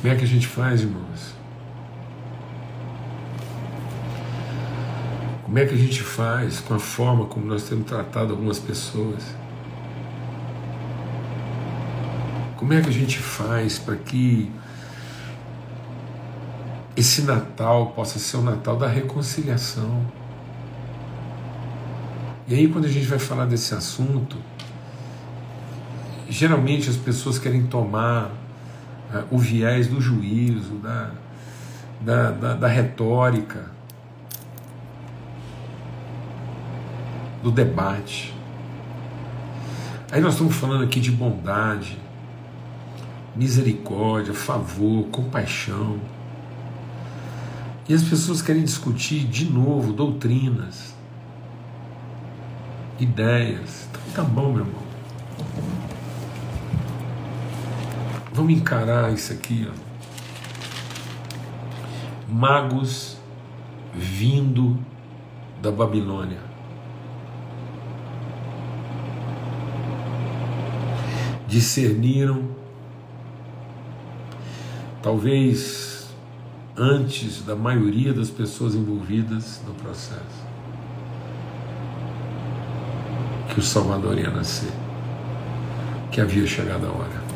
Como 0.01 0.13
é 0.13 0.15
que 0.15 0.24
a 0.24 0.27
gente 0.27 0.48
faz, 0.48 0.82
irmãos? 0.82 1.34
Como 5.44 5.60
é 5.60 5.65
que 5.65 5.74
a 5.74 5.77
gente 5.77 6.01
faz 6.01 6.62
com 6.62 6.74
a 6.74 6.79
forma 6.79 7.25
como 7.25 7.46
nós 7.46 7.63
temos 7.63 7.86
tratado 7.86 8.32
algumas 8.32 8.60
pessoas? 8.60 9.36
Como 12.56 12.72
é 12.72 12.82
que 12.82 12.88
a 12.88 12.94
gente 12.94 13.18
faz 13.18 13.77
para 13.77 13.98
que 13.98 14.50
esse 16.96 17.24
Natal 17.24 17.88
possa 17.88 18.20
ser 18.20 18.38
o 18.38 18.41
Natal 18.41 18.77
da 18.77 18.88
reconciliação? 18.88 20.06
E 22.48 22.56
aí, 22.56 22.70
quando 22.70 22.86
a 22.86 22.89
gente 22.89 23.06
vai 23.06 23.20
falar 23.20 23.46
desse 23.46 23.74
assunto, 23.74 24.38
geralmente 26.29 26.89
as 26.89 26.96
pessoas 26.96 27.38
querem 27.38 27.68
tomar 27.68 28.32
o 29.31 29.37
viés 29.37 29.87
do 29.87 29.99
juízo, 29.99 30.75
da, 30.75 31.11
da, 32.01 32.31
da, 32.31 32.53
da 32.53 32.67
retórica, 32.67 33.65
do 37.41 37.51
debate. 37.51 38.33
Aí 40.11 40.21
nós 40.21 40.33
estamos 40.33 40.55
falando 40.55 40.83
aqui 40.83 40.99
de 40.99 41.11
bondade, 41.11 41.97
misericórdia, 43.35 44.33
favor, 44.33 45.05
compaixão. 45.07 45.99
E 47.87 47.93
as 47.93 48.03
pessoas 48.03 48.41
querem 48.41 48.63
discutir 48.63 49.25
de 49.25 49.45
novo 49.45 49.93
doutrinas, 49.93 50.93
ideias. 52.99 53.87
Então 53.89 54.01
tá 54.15 54.23
bom, 54.23 54.51
meu 54.51 54.65
irmão. 54.65 54.88
Vamos 58.39 58.53
encarar 58.53 59.12
isso 59.12 59.34
aqui, 59.34 59.67
ó. 59.69 59.74
Magos 62.31 63.17
vindo 63.93 64.79
da 65.62 65.69
Babilônia. 65.69 66.39
Discerniram, 71.50 72.48
talvez 75.03 76.10
antes 76.77 77.43
da 77.43 77.58
maioria 77.58 78.13
das 78.13 78.29
pessoas 78.29 78.74
envolvidas 78.74 79.62
no 79.67 79.74
processo, 79.74 80.48
que 83.53 83.60
o 83.60 83.62
Salvador 83.62 84.17
ia 84.17 84.29
nascer, 84.29 84.72
que 86.10 86.22
havia 86.22 86.48
chegado 86.48 86.88
a 86.88 86.89
hora. 86.89 87.28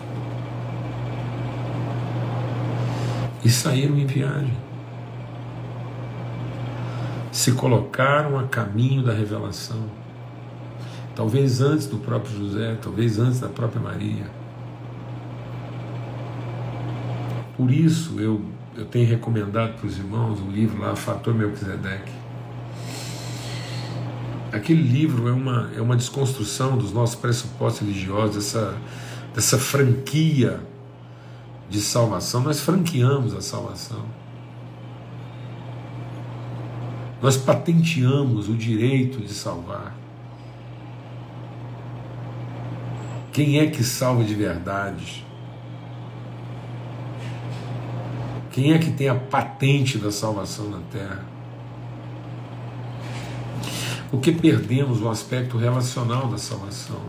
E 3.44 3.50
saíram 3.50 3.98
em 3.98 4.06
viagem 4.06 4.56
se 7.34 7.52
colocaram 7.54 8.38
a 8.38 8.44
caminho 8.44 9.04
da 9.04 9.12
revelação. 9.12 9.84
Talvez 11.16 11.62
antes 11.62 11.88
do 11.88 11.98
próprio 11.98 12.38
José, 12.38 12.78
talvez 12.80 13.18
antes 13.18 13.40
da 13.40 13.50
própria 13.50 13.82
Maria. 13.82 14.26
Por 17.58 17.72
isso 17.72 18.20
eu, 18.20 18.40
eu 18.78 18.86
tenho 18.86 19.08
recomendado 19.08 19.80
para 19.80 19.88
os 19.88 19.98
irmãos 19.98 20.40
o 20.40 20.50
livro 20.50 20.80
lá, 20.80 20.96
Fator 20.96 21.34
Melquisedeque. 21.34 22.12
Aquele 24.52 24.84
livro 24.84 25.28
é 25.28 25.32
uma, 25.32 25.72
é 25.76 25.82
uma 25.82 25.96
desconstrução 25.96 26.78
dos 26.78 26.94
nossos 26.94 27.16
pressupostos 27.16 27.82
religiosos, 27.82 28.36
dessa, 28.36 28.78
dessa 29.34 29.58
franquia 29.58 30.60
de 31.74 31.82
salvação. 31.82 32.42
Nós 32.42 32.60
franqueamos 32.60 33.34
a 33.34 33.42
salvação. 33.42 34.06
Nós 37.20 37.36
patenteamos 37.36 38.48
o 38.48 38.54
direito 38.54 39.20
de 39.20 39.34
salvar. 39.34 39.96
Quem 43.32 43.58
é 43.58 43.66
que 43.66 43.84
salva 43.84 44.24
de 44.24 44.36
verdade? 44.36 45.26
Quem 48.52 48.74
é 48.74 48.78
que 48.78 48.92
tem 48.92 49.10
a 49.10 49.16
patente 49.16 49.98
da 49.98 50.12
salvação 50.12 50.70
na 50.70 50.80
terra? 50.92 51.26
Porque 54.12 54.32
perdemos 54.32 55.02
o 55.02 55.10
aspecto 55.10 55.58
relacional 55.58 56.28
da 56.28 56.38
salvação, 56.38 57.02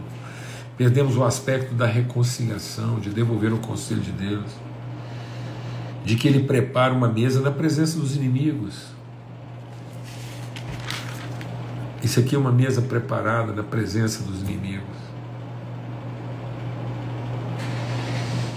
perdemos 0.76 1.16
o 1.16 1.24
aspecto 1.24 1.74
da 1.74 1.86
reconciliação, 1.86 2.98
de 2.98 3.10
devolver 3.10 3.52
o 3.52 3.58
conselho 3.58 4.00
de 4.00 4.12
Deus, 4.12 4.50
de 6.04 6.16
que 6.16 6.28
Ele 6.28 6.44
prepara 6.44 6.92
uma 6.92 7.08
mesa 7.08 7.40
na 7.40 7.50
presença 7.50 7.98
dos 7.98 8.16
inimigos. 8.16 8.94
Isso 12.02 12.20
aqui 12.20 12.34
é 12.34 12.38
uma 12.38 12.52
mesa 12.52 12.82
preparada 12.82 13.52
na 13.52 13.62
presença 13.62 14.22
dos 14.22 14.42
inimigos. 14.42 14.84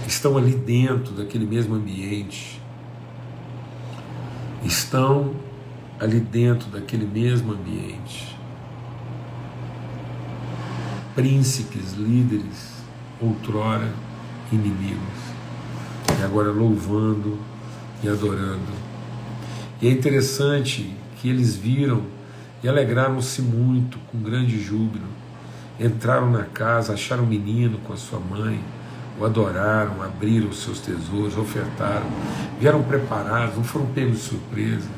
Estão 0.06 0.36
ali 0.36 0.52
dentro 0.52 1.14
daquele 1.14 1.46
mesmo 1.46 1.74
ambiente. 1.74 2.60
Estão 4.64 5.34
ali 5.98 6.20
dentro 6.20 6.68
daquele 6.68 7.06
mesmo 7.06 7.52
ambiente. 7.52 8.37
Príncipes, 11.18 11.94
líderes, 11.94 12.74
outrora 13.20 13.92
inimigos, 14.52 15.18
e 16.16 16.22
agora 16.22 16.52
louvando 16.52 17.36
e 18.04 18.08
adorando. 18.08 18.70
E 19.82 19.88
é 19.88 19.90
interessante 19.90 20.94
que 21.16 21.28
eles 21.28 21.56
viram 21.56 22.04
e 22.62 22.68
alegraram-se 22.68 23.42
muito, 23.42 23.98
com 24.12 24.22
grande 24.22 24.62
júbilo. 24.62 25.08
Entraram 25.80 26.30
na 26.30 26.44
casa, 26.44 26.92
acharam 26.92 27.24
o 27.24 27.26
menino 27.26 27.78
com 27.78 27.92
a 27.92 27.96
sua 27.96 28.20
mãe, 28.20 28.60
o 29.18 29.24
adoraram, 29.24 30.00
abriram 30.00 30.50
os 30.50 30.62
seus 30.62 30.78
tesouros, 30.78 31.36
ofertaram, 31.36 32.06
vieram 32.60 32.84
preparados, 32.84 33.56
não 33.56 33.64
foram 33.64 33.86
pegos 33.86 34.18
de 34.18 34.22
surpresa, 34.22 34.88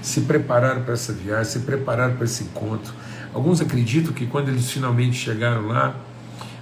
se 0.00 0.22
prepararam 0.22 0.84
para 0.84 0.94
essa 0.94 1.12
viagem, 1.12 1.44
se 1.44 1.58
prepararam 1.58 2.16
para 2.16 2.24
esse 2.24 2.44
encontro. 2.44 2.94
Alguns 3.36 3.60
acreditam 3.60 4.12
que 4.14 4.26
quando 4.26 4.48
eles 4.48 4.70
finalmente 4.70 5.14
chegaram 5.14 5.66
lá, 5.66 5.94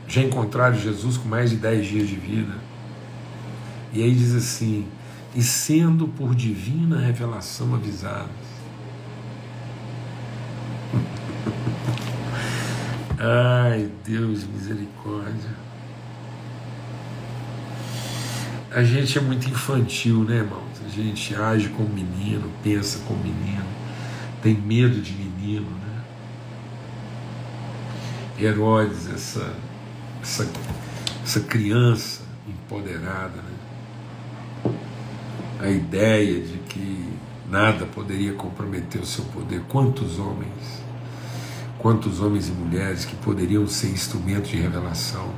já 0.08 0.20
encontraram 0.20 0.76
Jesus 0.76 1.16
com 1.16 1.28
mais 1.28 1.50
de 1.50 1.56
dez 1.56 1.86
dias 1.86 2.08
de 2.08 2.16
vida. 2.16 2.52
E 3.92 4.02
aí 4.02 4.12
diz 4.12 4.34
assim: 4.34 4.88
e 5.36 5.40
sendo 5.40 6.08
por 6.08 6.34
divina 6.34 6.98
revelação 6.98 7.76
avisados 7.76 8.28
Ai, 13.20 13.88
Deus, 14.04 14.44
misericórdia. 14.44 15.54
A 18.72 18.82
gente 18.82 19.16
é 19.16 19.20
muito 19.20 19.48
infantil, 19.48 20.24
né, 20.24 20.38
irmãos? 20.38 20.82
A 20.84 20.88
gente 20.88 21.36
age 21.36 21.68
como 21.68 21.88
menino, 21.90 22.50
pensa 22.64 22.98
como 23.06 23.22
menino, 23.22 23.62
tem 24.42 24.54
medo 24.54 25.00
de 25.00 25.12
menino, 25.12 25.70
né? 25.70 25.83
Herodes, 28.38 29.08
essa, 29.12 29.54
essa, 30.22 30.48
essa 31.22 31.40
criança 31.40 32.22
empoderada, 32.48 33.36
né? 33.42 34.74
A 35.60 35.68
ideia 35.68 36.40
de 36.40 36.58
que 36.68 37.08
nada 37.48 37.86
poderia 37.86 38.32
comprometer 38.32 39.00
o 39.00 39.06
seu 39.06 39.24
poder. 39.26 39.62
Quantos 39.68 40.18
homens 40.18 40.84
Quantos 41.84 42.22
homens 42.22 42.48
e 42.48 42.52
mulheres 42.52 43.04
que 43.04 43.14
poderiam 43.16 43.66
ser 43.66 43.90
instrumentos 43.90 44.50
de 44.50 44.56
revelação 44.56 45.28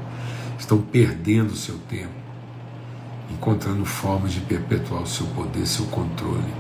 estão 0.56 0.80
perdendo 0.80 1.50
o 1.50 1.56
seu 1.56 1.76
tempo, 1.88 2.14
encontrando 3.32 3.84
formas 3.84 4.32
de 4.32 4.38
perpetuar 4.42 5.02
o 5.02 5.06
seu 5.08 5.26
poder, 5.26 5.66
seu 5.66 5.86
controle. 5.86 6.54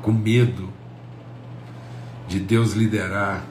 Com 0.00 0.10
medo 0.10 0.65
de 2.28 2.40
Deus 2.40 2.72
liderar, 2.72 3.44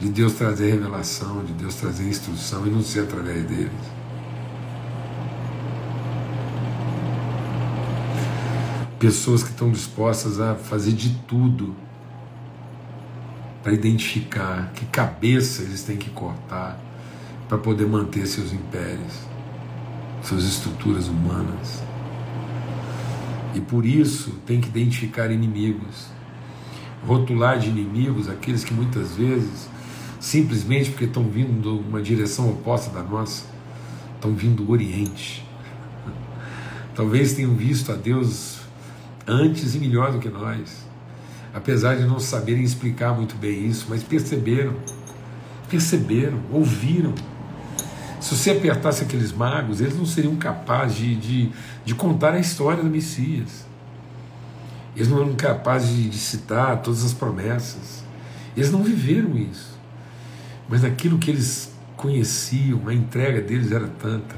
de 0.00 0.08
Deus 0.08 0.32
trazer 0.32 0.72
revelação, 0.72 1.44
de 1.44 1.52
Deus 1.52 1.74
trazer 1.76 2.08
instrução 2.08 2.66
e 2.66 2.70
não 2.70 2.82
ser 2.82 3.00
através 3.00 3.44
deles. 3.44 3.70
Pessoas 8.98 9.42
que 9.42 9.50
estão 9.50 9.70
dispostas 9.70 10.40
a 10.40 10.54
fazer 10.54 10.92
de 10.92 11.10
tudo 11.26 11.74
para 13.62 13.72
identificar 13.72 14.72
que 14.74 14.84
cabeça 14.86 15.62
eles 15.62 15.82
têm 15.82 15.96
que 15.96 16.10
cortar 16.10 16.78
para 17.48 17.58
poder 17.58 17.86
manter 17.86 18.26
seus 18.26 18.52
impérios, 18.52 19.20
suas 20.22 20.44
estruturas 20.44 21.06
humanas. 21.06 21.82
E 23.54 23.60
por 23.60 23.84
isso 23.84 24.30
tem 24.46 24.60
que 24.60 24.68
identificar 24.68 25.30
inimigos, 25.30 26.06
rotular 27.06 27.58
de 27.58 27.68
inimigos 27.68 28.28
aqueles 28.28 28.64
que 28.64 28.72
muitas 28.72 29.16
vezes, 29.16 29.68
simplesmente 30.20 30.90
porque 30.90 31.04
estão 31.04 31.24
vindo 31.24 31.60
de 31.60 31.68
uma 31.88 32.00
direção 32.00 32.50
oposta 32.50 32.90
da 32.90 33.02
nossa, 33.02 33.44
estão 34.14 34.32
vindo 34.34 34.64
do 34.64 34.70
Oriente. 34.70 35.44
Talvez 36.94 37.32
tenham 37.34 37.54
visto 37.54 37.90
a 37.90 37.94
Deus 37.94 38.60
antes 39.26 39.74
e 39.74 39.78
melhor 39.78 40.12
do 40.12 40.18
que 40.18 40.28
nós. 40.28 40.86
Apesar 41.54 41.96
de 41.96 42.04
não 42.04 42.18
saberem 42.18 42.62
explicar 42.62 43.14
muito 43.14 43.34
bem 43.36 43.66
isso, 43.66 43.86
mas 43.88 44.02
perceberam, 44.02 44.74
perceberam, 45.68 46.40
ouviram. 46.50 47.14
Se 48.20 48.36
você 48.36 48.52
apertasse 48.52 49.02
aqueles 49.02 49.32
magos, 49.32 49.80
eles 49.80 49.96
não 49.96 50.06
seriam 50.06 50.36
capazes 50.36 50.96
de, 50.96 51.16
de, 51.16 51.50
de 51.84 51.94
contar 51.94 52.32
a 52.32 52.38
história 52.38 52.82
do 52.82 52.88
Messias. 52.88 53.66
Eles 54.94 55.08
não 55.08 55.22
eram 55.22 55.34
capazes 55.34 56.10
de, 56.10 56.18
citar 56.18 56.82
todas 56.82 57.04
as 57.04 57.14
promessas. 57.14 58.04
Eles 58.56 58.70
não 58.70 58.82
viveram 58.82 59.36
isso. 59.36 59.78
Mas 60.68 60.82
naquilo 60.82 61.18
que 61.18 61.30
eles 61.30 61.72
conheciam, 61.96 62.86
a 62.86 62.94
entrega 62.94 63.40
deles 63.40 63.72
era 63.72 63.88
tanta 63.88 64.36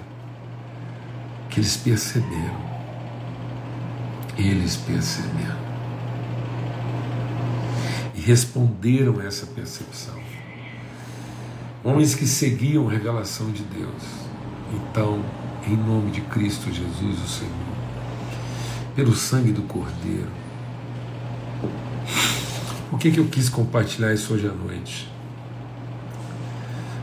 que 1.51 1.61
eles 1.61 1.77
perceberam 1.77 2.75
eles 4.37 4.77
perceberam. 4.77 5.65
E 8.15 8.21
responderam 8.21 9.21
a 9.21 9.25
essa 9.25 9.47
percepção. 9.47 10.15
Homens 11.83 12.15
que 12.15 12.27
seguiam 12.27 12.89
a 12.89 12.93
revelação 12.93 13.51
de 13.51 13.63
Deus. 13.63 14.03
Então, 14.73 15.23
em 15.67 15.77
nome 15.77 16.11
de 16.11 16.21
Cristo 16.23 16.73
Jesus, 16.73 17.23
o 17.23 17.29
Senhor, 17.29 17.53
pelo 18.97 19.15
sangue 19.15 19.53
do 19.53 19.63
Cordeiro, 19.63 20.31
por 22.91 22.99
que, 22.99 23.11
que 23.11 23.19
eu 23.19 23.27
quis 23.27 23.49
compartilhar 23.49 24.13
isso 24.13 24.35
hoje 24.35 24.47
à 24.47 24.53
noite? 24.53 25.09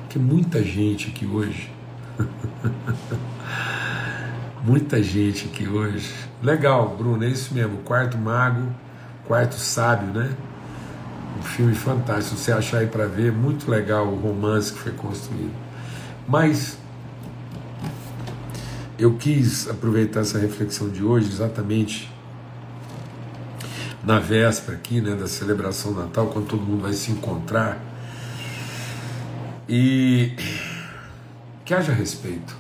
Porque 0.02 0.20
muita 0.20 0.64
gente 0.64 1.10
aqui 1.10 1.26
hoje, 1.26 1.72
muita 4.64 5.02
gente 5.02 5.46
aqui 5.46 5.68
hoje, 5.68 6.14
legal, 6.44 6.96
Bruno, 6.98 7.24
é 7.24 7.30
isso 7.30 7.54
mesmo, 7.54 7.78
quarto 7.80 8.18
mago, 8.18 8.68
quarto 9.26 9.56
sábio, 9.56 10.14
né? 10.14 10.36
Um 11.40 11.44
filme 11.44 11.74
fantástico, 11.74 12.36
você 12.36 12.52
achar 12.52 12.80
aí 12.80 12.88
para 12.88 13.08
ver, 13.08 13.32
muito 13.32 13.72
legal 13.72 14.06
o 14.06 14.16
romance 14.16 14.74
que 14.74 14.80
foi 14.80 14.92
construído. 14.92 15.54
Mas 16.28 16.78
eu 19.00 19.16
quis 19.16 19.70
aproveitar 19.70 20.20
essa 20.20 20.38
reflexão 20.38 20.90
de 20.90 21.04
hoje 21.04 21.28
exatamente 21.28 22.11
na 24.04 24.20
véspera 24.20 24.78
aqui, 24.78 25.02
né, 25.02 25.16
da 25.16 25.28
celebração 25.28 25.94
Natal, 25.94 26.28
quando 26.28 26.48
todo 26.48 26.62
mundo 26.62 26.84
vai 26.84 26.94
se 26.94 27.12
encontrar. 27.12 27.80
E 29.68 30.34
que 31.64 31.74
haja 31.74 31.94
respeito. 31.94 32.56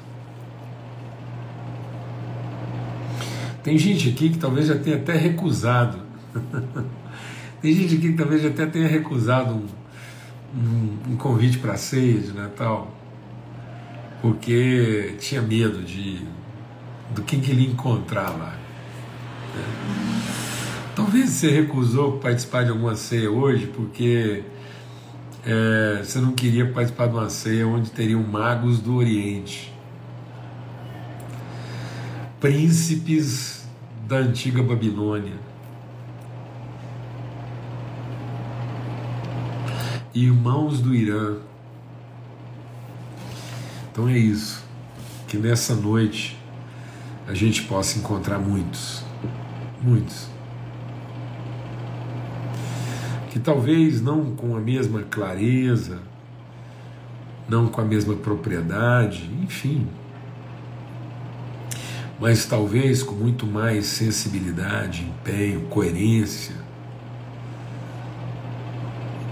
Tem 3.63 3.77
gente 3.77 4.09
aqui 4.09 4.29
que 4.29 4.37
talvez 4.37 4.67
já 4.67 4.77
tenha 4.77 4.97
até 4.97 5.13
recusado. 5.13 5.99
Tem 7.61 7.73
gente 7.73 7.95
aqui 7.95 8.11
que 8.11 8.17
talvez 8.17 8.41
já 8.41 8.49
até 8.49 8.65
tenha 8.65 8.87
recusado 8.87 9.53
um, 9.53 9.67
um, 10.57 11.11
um 11.11 11.15
convite 11.15 11.59
para 11.59 11.77
ceia 11.77 12.19
de 12.19 12.33
Natal, 12.33 12.91
porque 14.19 15.15
tinha 15.19 15.43
medo 15.43 15.83
de 15.83 16.25
do 17.13 17.21
que, 17.21 17.37
que 17.39 17.51
ele 17.51 17.67
encontrar 17.67 18.29
lá. 18.29 18.55
Talvez 21.11 21.31
você 21.31 21.51
recusou 21.51 22.19
participar 22.19 22.63
de 22.63 22.69
alguma 22.69 22.95
ceia 22.95 23.29
hoje 23.29 23.67
porque 23.67 24.45
é, 25.45 26.01
você 26.01 26.19
não 26.19 26.31
queria 26.31 26.71
participar 26.71 27.07
de 27.07 27.13
uma 27.13 27.29
ceia 27.29 27.67
onde 27.67 27.89
teriam 27.89 28.23
magos 28.23 28.79
do 28.79 28.95
Oriente, 28.95 29.73
príncipes 32.39 33.67
da 34.07 34.19
antiga 34.19 34.63
Babilônia, 34.63 35.33
irmãos 40.15 40.79
do 40.79 40.95
Irã. 40.95 41.39
Então 43.91 44.07
é 44.07 44.17
isso, 44.17 44.63
que 45.27 45.35
nessa 45.35 45.75
noite 45.75 46.39
a 47.27 47.33
gente 47.33 47.63
possa 47.63 47.99
encontrar 47.99 48.39
muitos, 48.39 49.03
muitos 49.81 50.30
que 53.31 53.39
talvez 53.39 54.01
não 54.01 54.35
com 54.35 54.57
a 54.57 54.59
mesma 54.59 55.03
clareza, 55.03 55.99
não 57.47 57.69
com 57.69 57.79
a 57.79 57.85
mesma 57.85 58.13
propriedade, 58.13 59.31
enfim, 59.41 59.87
mas 62.19 62.45
talvez 62.45 63.01
com 63.01 63.15
muito 63.15 63.47
mais 63.47 63.85
sensibilidade, 63.85 65.03
empenho, 65.03 65.61
coerência, 65.67 66.55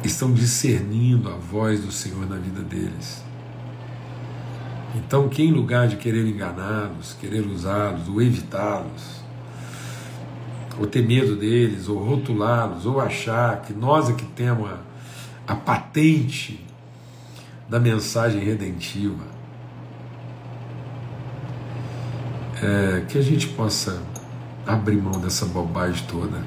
estão 0.01 0.33
discernindo 0.33 1.29
a 1.29 1.35
voz 1.35 1.81
do 1.81 1.91
Senhor 1.91 2.25
na 2.27 2.37
vida 2.37 2.61
deles. 2.61 3.21
Então, 4.95 5.27
que 5.27 5.43
em 5.43 5.51
lugar 5.51 5.89
de 5.89 5.97
querer 5.97 6.25
enganá-los, 6.25 7.17
querer 7.19 7.45
usá-los 7.45 8.07
ou 8.07 8.21
evitá-los, 8.21 9.21
ou 10.79 10.87
ter 10.87 11.05
medo 11.05 11.35
deles, 11.35 11.89
ou 11.89 12.01
rotulá-los, 12.01 12.85
ou 12.85 13.01
achar 13.01 13.61
que 13.61 13.73
nós 13.73 14.09
é 14.09 14.13
que 14.13 14.25
temos 14.25 14.71
a, 14.71 14.77
a 15.45 15.55
patente 15.55 16.65
da 17.67 17.79
mensagem 17.79 18.41
redentiva. 18.41 19.23
É, 22.61 23.05
que 23.07 23.17
a 23.17 23.21
gente 23.21 23.47
possa 23.49 24.01
abrir 24.65 24.97
mão 24.97 25.19
dessa 25.19 25.45
bobagem 25.45 26.05
toda. 26.07 26.41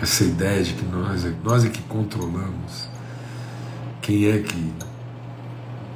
Essa 0.00 0.24
ideia 0.24 0.62
de 0.62 0.74
que 0.74 0.84
nós, 0.84 1.24
é, 1.24 1.32
nós 1.42 1.64
é 1.64 1.68
que 1.68 1.82
controlamos 1.82 2.88
quem 4.00 4.26
é 4.26 4.38
que, 4.38 4.72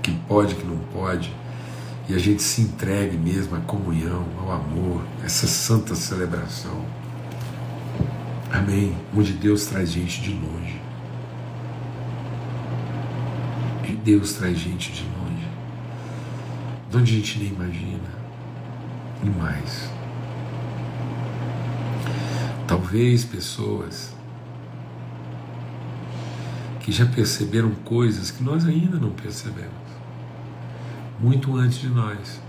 que 0.02 0.12
pode, 0.28 0.54
que 0.54 0.64
não 0.64 0.78
pode 0.92 1.32
e 2.06 2.14
a 2.14 2.18
gente 2.18 2.42
se 2.42 2.60
entregue 2.60 3.16
mesmo 3.16 3.56
à 3.56 3.60
comunhão, 3.60 4.26
ao 4.38 4.52
amor, 4.52 5.02
essa 5.24 5.46
santa 5.46 5.94
celebração. 5.94 6.84
Amém. 8.52 8.94
Onde 9.16 9.32
Deus 9.32 9.64
traz 9.64 9.90
gente 9.90 10.20
de 10.20 10.32
longe. 10.32 10.80
E 13.88 13.92
Deus 13.92 14.34
traz 14.34 14.58
gente 14.58 14.92
de 14.92 15.02
longe. 15.02 15.48
De 16.90 16.96
onde 16.98 17.12
a 17.12 17.16
gente 17.16 17.38
nem 17.38 17.48
imagina. 17.48 18.24
E 19.22 19.30
mais. 19.30 19.90
Talvez 22.66 23.24
pessoas 23.24 24.14
que 26.80 26.92
já 26.92 27.06
perceberam 27.06 27.70
coisas 27.82 28.30
que 28.30 28.44
nós 28.44 28.66
ainda 28.66 28.98
não 28.98 29.10
percebemos 29.10 29.83
muito 31.24 31.56
antes 31.56 31.78
de 31.78 31.88
nós. 31.88 32.40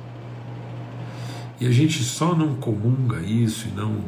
E 1.61 1.65
a 1.65 1.71
gente 1.71 2.03
só 2.03 2.35
não 2.35 2.55
comunga 2.55 3.21
isso 3.21 3.69
e 3.69 3.71
não 3.71 4.03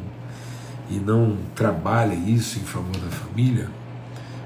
e 0.90 0.94
não 0.94 1.36
trabalha 1.54 2.14
isso 2.14 2.58
em 2.58 2.62
favor 2.62 2.96
da 2.96 3.10
família 3.10 3.68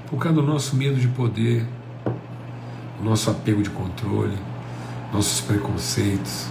por 0.09 0.19
causa 0.19 0.41
do 0.41 0.45
nosso 0.45 0.75
medo 0.75 0.99
de 0.99 1.07
poder, 1.07 1.65
o 2.99 3.03
nosso 3.03 3.31
apego 3.31 3.63
de 3.63 3.69
controle, 3.69 4.37
nossos 5.11 5.41
preconceitos, 5.41 6.47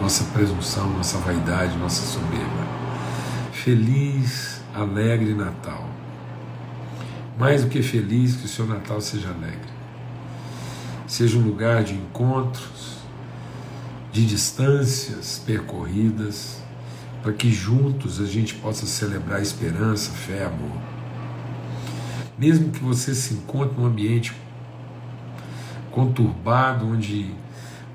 nossa 0.00 0.24
presunção, 0.32 0.88
nossa 0.90 1.18
vaidade, 1.18 1.76
nossa 1.76 2.06
soberba. 2.06 2.66
Feliz, 3.52 4.62
alegre 4.74 5.34
Natal. 5.34 5.88
Mais 7.38 7.64
do 7.64 7.68
que 7.68 7.82
feliz, 7.82 8.36
que 8.36 8.44
o 8.44 8.48
seu 8.48 8.66
Natal 8.66 9.00
seja 9.00 9.28
alegre. 9.30 9.73
Seja 11.14 11.38
um 11.38 11.42
lugar 11.42 11.84
de 11.84 11.94
encontros, 11.94 12.96
de 14.10 14.26
distâncias 14.26 15.40
percorridas, 15.46 16.60
para 17.22 17.32
que 17.32 17.52
juntos 17.52 18.20
a 18.20 18.26
gente 18.26 18.56
possa 18.56 18.84
celebrar 18.84 19.40
esperança, 19.40 20.10
fé, 20.10 20.44
amor. 20.44 20.76
Mesmo 22.36 22.72
que 22.72 22.80
você 22.80 23.14
se 23.14 23.34
encontre 23.34 23.80
num 23.80 23.86
ambiente 23.86 24.34
conturbado, 25.92 26.84
onde, 26.84 27.32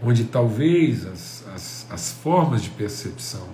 onde 0.01 0.23
talvez 0.23 1.05
as, 1.05 1.43
as, 1.53 1.87
as 1.89 2.11
formas 2.13 2.61
de 2.61 2.69
percepção 2.69 3.49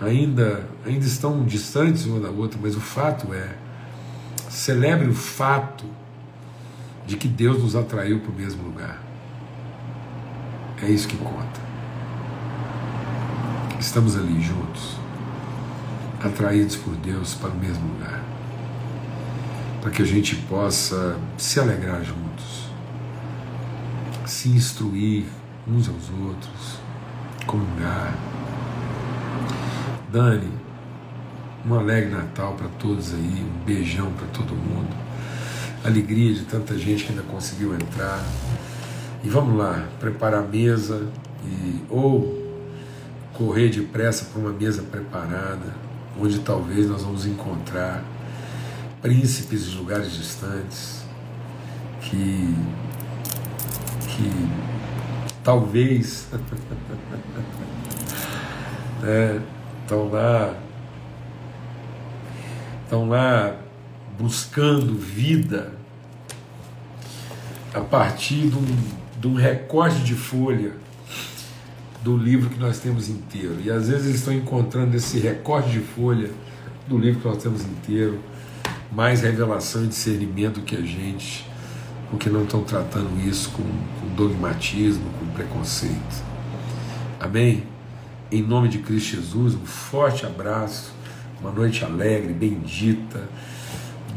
ainda, 0.00 0.68
ainda 0.84 1.06
estão 1.06 1.44
distantes 1.44 2.06
uma 2.06 2.18
da 2.18 2.30
outra, 2.30 2.58
mas 2.60 2.74
o 2.74 2.80
fato 2.80 3.32
é, 3.32 3.56
celebre 4.50 5.08
o 5.08 5.14
fato 5.14 5.84
de 7.08 7.16
que 7.16 7.26
Deus 7.26 7.62
nos 7.62 7.74
atraiu 7.74 8.20
para 8.20 8.30
o 8.30 8.34
mesmo 8.34 8.62
lugar. 8.64 9.00
É 10.82 10.90
isso 10.90 11.08
que 11.08 11.16
conta. 11.16 11.58
Estamos 13.80 14.14
ali 14.14 14.38
juntos, 14.42 14.98
atraídos 16.22 16.76
por 16.76 16.94
Deus 16.96 17.32
para 17.32 17.48
o 17.48 17.56
mesmo 17.56 17.94
lugar, 17.94 18.22
para 19.80 19.90
que 19.90 20.02
a 20.02 20.04
gente 20.04 20.36
possa 20.36 21.16
se 21.38 21.58
alegrar 21.58 22.04
juntos, 22.04 22.68
se 24.26 24.50
instruir 24.50 25.24
uns 25.66 25.88
aos 25.88 26.10
outros, 26.10 26.78
comungar. 27.46 28.12
Dani, 30.12 30.52
um 31.66 31.74
alegre 31.74 32.10
Natal 32.10 32.52
para 32.52 32.68
todos 32.78 33.14
aí, 33.14 33.46
um 33.46 33.64
beijão 33.64 34.12
para 34.12 34.26
todo 34.26 34.54
mundo, 34.54 34.94
alegria 35.88 36.32
de 36.32 36.44
tanta 36.44 36.78
gente 36.78 37.04
que 37.04 37.10
ainda 37.10 37.22
conseguiu 37.22 37.74
entrar. 37.74 38.24
E 39.24 39.28
vamos 39.28 39.58
lá, 39.58 39.88
preparar 39.98 40.40
a 40.40 40.46
mesa 40.46 41.08
e 41.44 41.82
ou 41.88 42.46
correr 43.32 43.70
depressa 43.70 44.26
para 44.26 44.40
uma 44.40 44.52
mesa 44.52 44.82
preparada, 44.82 45.74
onde 46.20 46.38
talvez 46.40 46.88
nós 46.88 47.02
vamos 47.02 47.26
encontrar 47.26 48.04
príncipes 49.00 49.66
de 49.66 49.76
lugares 49.76 50.12
distantes 50.12 51.04
que 52.00 52.54
que 54.08 54.48
talvez 55.44 56.26
é, 59.04 59.40
estão 59.82 60.10
lá 60.10 60.54
estão 62.82 63.08
lá 63.08 63.54
buscando 64.18 64.98
vida 64.98 65.77
a 67.78 67.80
partir 67.80 68.48
de 68.48 68.56
um, 68.56 68.76
de 69.20 69.28
um 69.28 69.34
recorte 69.34 70.00
de 70.00 70.14
folha 70.14 70.72
do 72.02 72.16
livro 72.16 72.50
que 72.50 72.58
nós 72.58 72.78
temos 72.78 73.08
inteiro. 73.08 73.56
E 73.64 73.70
às 73.70 73.88
vezes 73.88 74.06
eles 74.06 74.18
estão 74.18 74.34
encontrando 74.34 74.96
esse 74.96 75.18
recorte 75.18 75.70
de 75.70 75.80
folha 75.80 76.30
do 76.88 76.98
livro 76.98 77.20
que 77.20 77.28
nós 77.28 77.42
temos 77.42 77.62
inteiro, 77.62 78.18
mais 78.90 79.22
revelação 79.22 79.84
e 79.84 79.88
discernimento 79.88 80.60
que 80.62 80.74
a 80.74 80.80
gente, 80.80 81.46
porque 82.10 82.28
não 82.30 82.44
estão 82.44 82.62
tratando 82.62 83.20
isso 83.28 83.50
com, 83.50 83.62
com 83.62 84.14
dogmatismo, 84.14 85.04
com 85.18 85.26
preconceito. 85.26 86.24
Amém? 87.20 87.64
Em 88.30 88.42
nome 88.42 88.68
de 88.68 88.78
Cristo 88.78 89.16
Jesus, 89.16 89.54
um 89.54 89.66
forte 89.66 90.24
abraço, 90.26 90.92
uma 91.40 91.50
noite 91.50 91.84
alegre, 91.84 92.32
bendita. 92.32 93.28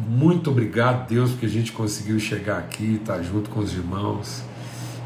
Muito 0.08 0.50
obrigado, 0.50 1.08
Deus, 1.08 1.32
porque 1.32 1.46
a 1.46 1.50
gente 1.50 1.72
conseguiu 1.72 2.20
chegar 2.20 2.58
aqui, 2.58 2.96
estar 2.96 3.18
tá 3.18 3.22
junto 3.22 3.50
com 3.50 3.60
os 3.60 3.74
irmãos 3.74 4.44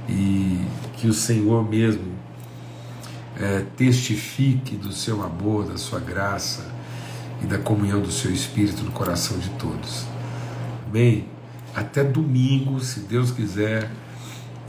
e 0.07 0.59
que 0.97 1.07
o 1.07 1.13
Senhor 1.13 1.67
mesmo 1.67 2.13
é, 3.39 3.65
testifique 3.75 4.75
do 4.75 4.91
seu 4.91 5.21
amor, 5.23 5.65
da 5.65 5.77
sua 5.77 5.99
graça 5.99 6.65
e 7.43 7.45
da 7.45 7.57
comunhão 7.57 8.01
do 8.01 8.11
seu 8.11 8.31
Espírito 8.31 8.83
no 8.83 8.91
coração 8.91 9.37
de 9.37 9.49
todos. 9.51 10.05
Amém? 10.87 11.25
Até 11.75 12.03
domingo, 12.03 12.79
se 12.79 13.01
Deus 13.01 13.31
quiser, 13.31 13.91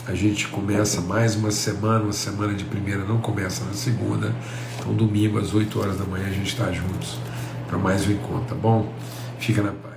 a 0.06 0.14
gente 0.14 0.48
começa 0.48 1.00
mais 1.00 1.36
uma 1.36 1.50
semana, 1.50 2.04
uma 2.04 2.12
semana 2.12 2.54
de 2.54 2.64
primeira 2.64 3.04
não 3.04 3.18
começa 3.18 3.64
na 3.64 3.74
segunda, 3.74 4.34
então 4.78 4.92
domingo 4.94 5.38
às 5.38 5.54
8 5.54 5.80
horas 5.80 5.98
da 5.98 6.04
manhã 6.04 6.26
a 6.26 6.32
gente 6.32 6.48
está 6.48 6.72
juntos 6.72 7.18
para 7.68 7.78
mais 7.78 8.06
um 8.06 8.12
encontro, 8.12 8.46
tá 8.46 8.54
bom? 8.54 8.92
Fica 9.38 9.62
na 9.62 9.72
paz. 9.72 9.95